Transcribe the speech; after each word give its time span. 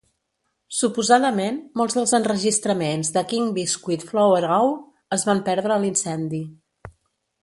Suposadament, 0.75 1.57
molts 1.81 1.97
dels 1.97 2.13
enregistraments 2.19 3.11
de 3.17 3.23
"King 3.33 3.51
Biscuit 3.57 4.05
Flower 4.13 4.41
Hour" 4.55 4.73
es 5.19 5.27
van 5.29 5.43
perdre 5.51 5.77
a 5.77 5.79
l'incendi. 5.85 6.41